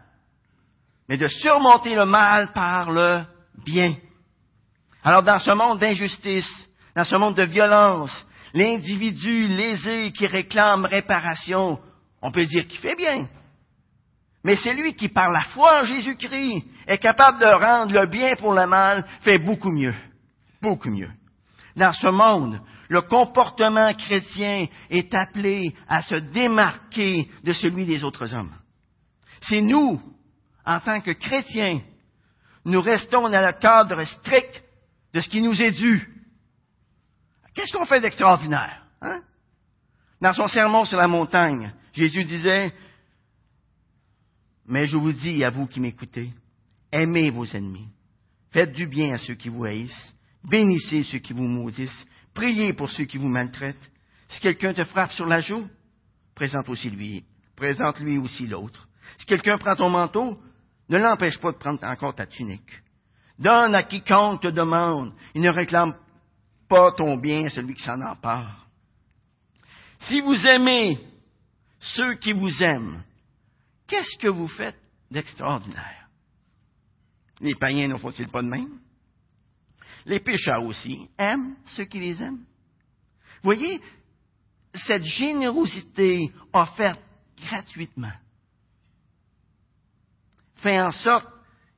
[1.10, 3.24] mais de surmonter le mal par le
[3.66, 3.95] bien.
[5.03, 6.49] Alors dans ce monde d'injustice,
[6.95, 8.12] dans ce monde de violence,
[8.53, 11.80] l'individu lésé qui réclame réparation,
[12.22, 13.28] on peut dire qu'il fait bien.
[14.43, 18.36] Mais c'est lui qui, par la foi en Jésus-Christ, est capable de rendre le bien
[18.36, 19.95] pour le mal, fait beaucoup mieux.
[20.62, 21.12] Beaucoup mieux.
[21.76, 28.33] Dans ce monde, Le comportement chrétien est appelé à se démarquer de celui des autres
[28.33, 28.53] hommes.
[29.41, 30.01] C'est nous,
[30.65, 31.81] en tant que chrétiens,
[32.65, 34.63] nous restons dans le cadre strict
[35.13, 36.07] de ce qui nous est dû.
[37.53, 38.83] Qu'est-ce qu'on fait d'extraordinaire?
[39.01, 39.21] Hein?
[40.21, 42.73] Dans son sermon sur la montagne, Jésus disait,
[44.65, 46.31] Mais je vous dis à vous qui m'écoutez,
[46.91, 47.88] aimez vos ennemis,
[48.51, 50.13] faites du bien à ceux qui vous haïssent,
[50.43, 52.05] bénissez ceux qui vous maudissent,
[52.38, 53.91] priez pour ceux qui vous maltraitent.
[54.29, 55.67] Si quelqu'un te frappe sur la joue,
[56.35, 57.25] présente aussi lui,
[57.55, 58.88] présente lui aussi l'autre.
[59.17, 60.39] Si quelqu'un prend ton manteau,
[60.88, 62.71] ne l'empêche pas de prendre encore ta tunique.
[63.39, 65.13] Donne à quiconque te demande.
[65.33, 65.95] Il ne réclame
[66.69, 68.67] pas ton bien, celui qui s'en empare.
[70.01, 70.99] Si vous aimez
[71.79, 73.03] ceux qui vous aiment,
[73.88, 74.79] qu'est-ce que vous faites
[75.09, 76.07] d'extraordinaire?
[77.41, 78.79] Les païens ne font-ils pas de même?
[80.08, 82.45] Les pécheurs aussi aiment ceux qui les aiment.
[83.43, 83.82] Voyez,
[84.88, 87.01] cette générosité offerte
[87.38, 88.14] gratuitement
[90.55, 91.28] fait en sorte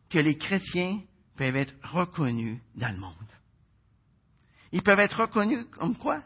[0.10, 1.02] que les chrétiens
[1.36, 3.14] peuvent être reconnus dans le monde.
[4.72, 6.22] Ils peuvent être reconnus comme quoi?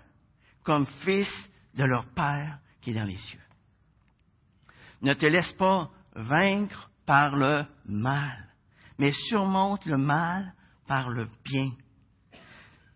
[0.64, 1.32] Comme fils
[1.74, 3.39] de leur Père qui est dans les cieux.
[5.01, 8.54] Ne te laisse pas vaincre par le mal,
[8.99, 10.54] mais surmonte le mal
[10.86, 11.72] par le bien.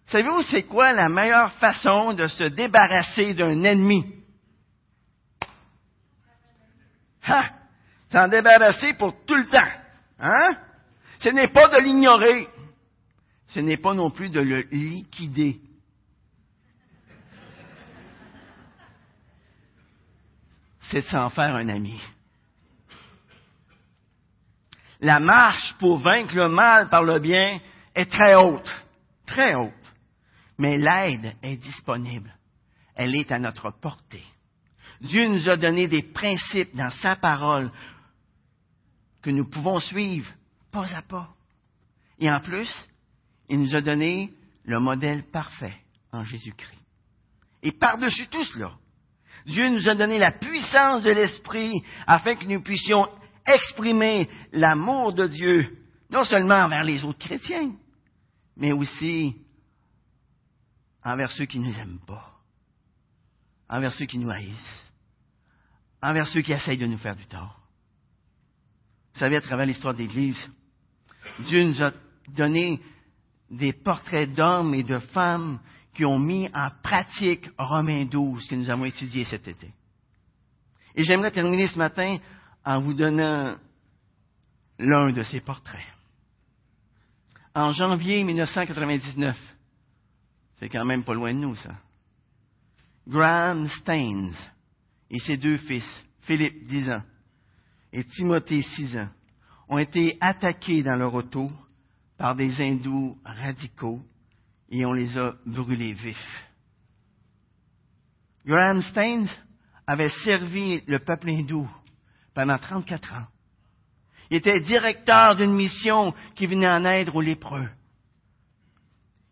[0.08, 4.06] Savez-vous, c'est quoi la meilleure façon de se débarrasser d'un ennemi?
[7.26, 7.44] Ha!
[8.12, 9.72] S'en débarrasser pour tout le temps.
[10.20, 10.58] Hein?
[11.20, 12.48] Ce n'est pas de l'ignorer.
[13.50, 15.60] Ce n'est pas non plus de le liquider.
[20.90, 22.02] C'est de s'en faire un ami.
[25.02, 27.60] La marche pour vaincre le mal par le bien
[27.94, 28.70] est très haute.
[29.26, 29.74] Très haute.
[30.58, 32.34] Mais l'aide est disponible.
[32.96, 34.24] Elle est à notre portée.
[35.02, 37.72] Dieu nous a donné des principes dans sa parole
[39.22, 40.32] que nous pouvons suivre
[40.72, 41.30] pas à pas.
[42.20, 42.70] Et en plus,
[43.50, 44.32] il nous a donné
[44.64, 45.76] le modèle parfait
[46.12, 46.82] en Jésus-Christ.
[47.64, 48.72] Et par-dessus tout cela,
[49.46, 53.08] Dieu nous a donné la puissance de l'Esprit afin que nous puissions
[53.46, 55.78] exprimer l'amour de Dieu,
[56.10, 57.72] non seulement envers les autres chrétiens,
[58.58, 59.36] mais aussi
[61.04, 62.34] envers ceux qui ne nous aiment pas,
[63.70, 64.86] envers ceux qui nous haïssent,
[66.02, 67.60] envers ceux qui essayent de nous faire du tort.
[69.14, 70.50] Vous savez, à travers l'histoire de l'Église,
[71.40, 71.92] Dieu nous a
[72.30, 72.80] donné
[73.50, 75.60] des portraits d'hommes et de femmes
[75.94, 79.74] qui ont mis en pratique Romains 12 que nous avons étudié cet été.
[80.96, 82.18] Et j'aimerais terminer ce matin
[82.64, 83.56] en vous donnant
[84.78, 85.82] l'un de ces portraits.
[87.56, 89.36] En janvier 1999,
[90.60, 91.76] c'est quand même pas loin de nous, ça.
[93.08, 94.36] Graham Staines
[95.10, 95.88] et ses deux fils,
[96.22, 97.04] Philippe, 10 ans,
[97.94, 99.10] et Timothée, six ans,
[99.70, 101.50] ont été attaqués dans leur auto
[102.18, 104.02] par des hindous radicaux
[104.70, 106.44] et on les a brûlés vifs.
[108.46, 109.30] Graham Staines
[109.86, 111.70] avait servi le peuple hindou
[112.34, 113.28] pendant 34 ans.
[114.30, 117.70] Il était directeur d'une mission qui venait en aide aux lépreux.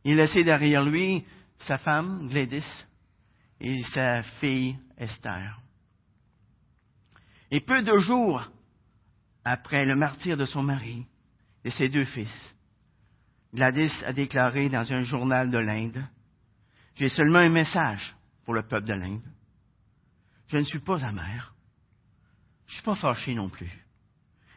[0.05, 1.25] Il laissait derrière lui
[1.59, 2.63] sa femme, Gladys,
[3.59, 5.59] et sa fille, Esther.
[7.49, 8.47] Et peu de jours
[9.43, 11.05] après le martyr de son mari
[11.63, 12.55] et ses deux fils,
[13.53, 16.05] Gladys a déclaré dans un journal de l'Inde,
[16.95, 19.27] J'ai seulement un message pour le peuple de l'Inde.
[20.47, 21.53] Je ne suis pas amère.
[22.67, 23.71] Je ne suis pas fâché non plus.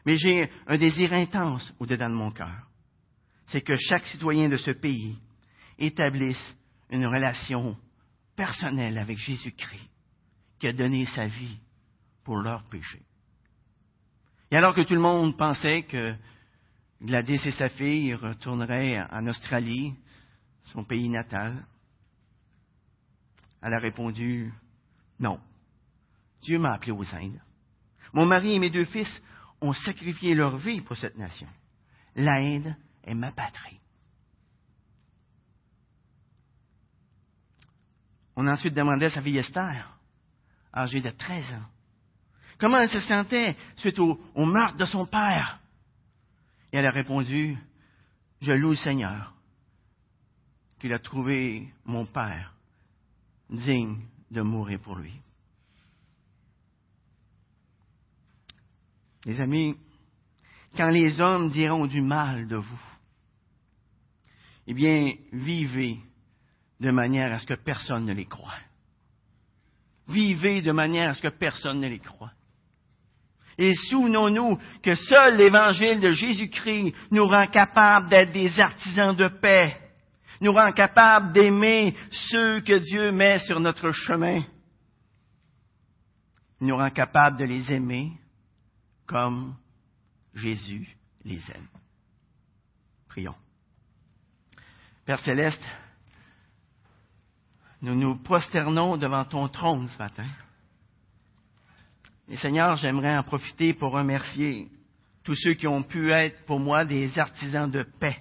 [0.04, 2.68] Mais j'ai un désir intense au-dedans de mon cœur.
[3.46, 5.18] C'est que chaque citoyen de ce pays
[5.78, 6.56] établisse
[6.90, 7.76] une relation
[8.36, 9.90] personnelle avec Jésus-Christ,
[10.58, 11.58] qui a donné sa vie
[12.24, 13.02] pour leurs péchés.
[14.50, 16.14] Et alors que tout le monde pensait que
[17.02, 19.94] Gladys et sa fille retourneraient en Australie,
[20.64, 21.64] son pays natal,
[23.62, 24.52] elle a répondu
[25.18, 25.40] Non.
[26.42, 27.40] Dieu m'a appelé aux Indes.
[28.12, 29.22] Mon mari et mes deux fils
[29.60, 31.48] ont sacrifié leur vie pour cette nation.
[32.14, 32.74] L'Inde
[33.04, 33.80] est ma patrie.
[38.40, 39.98] On a ensuite demandé à sa fille Esther,
[40.72, 41.66] âgée de 13 ans,
[42.56, 45.58] Comment elle se sentait suite au, meurtre de son père?
[46.72, 47.58] Et elle a répondu,
[48.40, 49.34] je loue le Seigneur
[50.78, 52.54] qu'il a trouvé mon père
[53.50, 55.20] digne de mourir pour lui.
[59.24, 59.76] Les amis,
[60.76, 62.82] quand les hommes diront du mal de vous,
[64.68, 65.98] eh bien, vivez
[66.80, 68.58] de manière à ce que personne ne les croie.
[70.08, 72.32] Vivez de manière à ce que personne ne les croie.
[73.58, 79.76] Et souvenons-nous que seul l'évangile de Jésus-Christ nous rend capables d'être des artisans de paix,
[80.40, 84.42] nous rend capables d'aimer ceux que Dieu met sur notre chemin,
[86.60, 88.12] nous rend capables de les aimer
[89.06, 89.56] comme
[90.34, 91.68] Jésus les aime.
[93.08, 93.34] Prions.
[95.04, 95.64] Père céleste,
[97.82, 100.26] nous nous prosternons devant ton trône ce matin.
[102.28, 104.68] Et Seigneur, j'aimerais en profiter pour remercier
[105.24, 108.20] tous ceux qui ont pu être pour moi des artisans de paix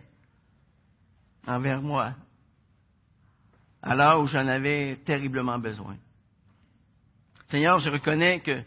[1.46, 2.14] envers moi,
[3.82, 5.96] alors où j'en avais terriblement besoin.
[7.50, 8.62] Seigneur, je reconnais que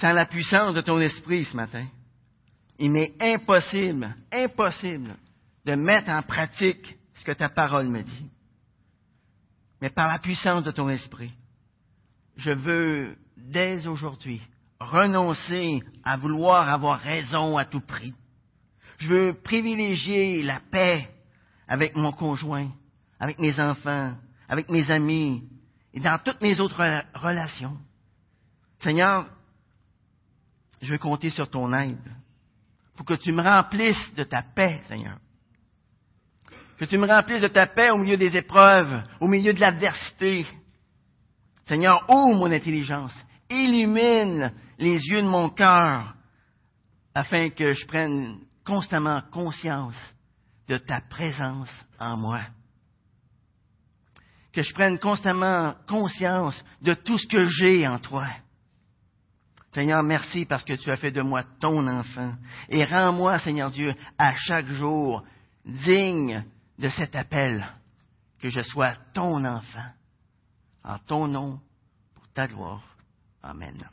[0.00, 1.86] sans la puissance de ton esprit ce matin,
[2.78, 5.16] il m'est impossible, impossible
[5.64, 8.30] de mettre en pratique ce que ta parole me dit.
[9.80, 11.32] Mais par la puissance de ton esprit,
[12.36, 14.40] je veux dès aujourd'hui
[14.78, 18.14] renoncer à vouloir avoir raison à tout prix.
[18.98, 21.08] Je veux privilégier la paix
[21.68, 22.70] avec mon conjoint,
[23.18, 24.14] avec mes enfants,
[24.48, 25.48] avec mes amis
[25.94, 27.78] et dans toutes mes autres relations.
[28.80, 29.26] Seigneur,
[30.82, 31.98] je veux compter sur ton aide
[32.96, 35.18] pour que tu me remplisses de ta paix, Seigneur.
[36.80, 40.46] Que tu me remplisses de ta paix au milieu des épreuves, au milieu de l'adversité.
[41.66, 43.14] Seigneur, ouvre mon intelligence,
[43.50, 46.14] illumine les yeux de mon cœur,
[47.14, 49.94] afin que je prenne constamment conscience
[50.68, 51.68] de ta présence
[51.98, 52.40] en moi.
[54.54, 58.26] Que je prenne constamment conscience de tout ce que j'ai en toi.
[59.72, 62.32] Seigneur, merci parce que tu as fait de moi ton enfant.
[62.70, 65.22] Et rends-moi, Seigneur Dieu, à chaque jour
[65.66, 66.42] digne
[66.80, 67.64] de cet appel,
[68.40, 69.92] que je sois ton enfant,
[70.82, 71.60] en ton nom,
[72.14, 72.96] pour ta gloire.
[73.42, 73.86] Amen.